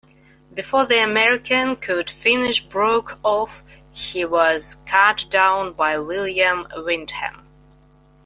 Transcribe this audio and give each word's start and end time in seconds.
Before 0.55 0.83
the 0.87 0.97
American 1.03 1.75
could 1.75 2.09
finish 2.09 2.59
Broke 2.59 3.19
off, 3.23 3.61
he 3.91 4.25
was 4.25 4.77
cut 4.87 5.25
down 5.29 5.73
by 5.73 5.99
William 5.99 6.65
Windham. 6.75 7.47